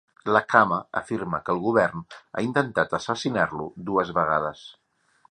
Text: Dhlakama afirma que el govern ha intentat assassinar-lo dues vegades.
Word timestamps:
Dhlakama 0.27 0.77
afirma 0.99 1.39
que 1.49 1.53
el 1.55 1.59
govern 1.65 2.01
ha 2.39 2.43
intentat 2.47 2.95
assassinar-lo 2.99 3.67
dues 3.91 4.13
vegades. 4.19 4.65